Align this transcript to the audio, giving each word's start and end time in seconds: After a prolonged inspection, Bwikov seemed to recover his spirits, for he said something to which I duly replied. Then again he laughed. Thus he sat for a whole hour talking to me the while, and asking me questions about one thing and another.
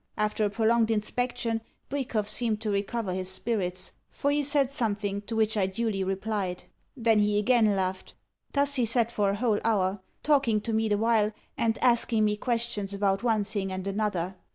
After 0.17 0.43
a 0.45 0.49
prolonged 0.49 0.89
inspection, 0.89 1.61
Bwikov 1.89 2.27
seemed 2.27 2.59
to 2.61 2.71
recover 2.71 3.13
his 3.13 3.29
spirits, 3.29 3.93
for 4.09 4.31
he 4.31 4.41
said 4.41 4.71
something 4.71 5.21
to 5.27 5.35
which 5.35 5.55
I 5.55 5.67
duly 5.67 6.03
replied. 6.03 6.63
Then 6.97 7.19
again 7.19 7.65
he 7.67 7.71
laughed. 7.71 8.15
Thus 8.53 8.73
he 8.77 8.85
sat 8.85 9.11
for 9.11 9.29
a 9.29 9.35
whole 9.35 9.59
hour 9.63 10.01
talking 10.23 10.59
to 10.61 10.73
me 10.73 10.89
the 10.89 10.97
while, 10.97 11.31
and 11.55 11.77
asking 11.83 12.25
me 12.25 12.35
questions 12.35 12.95
about 12.95 13.21
one 13.21 13.43
thing 13.43 13.71
and 13.71 13.85
another. 13.85 14.37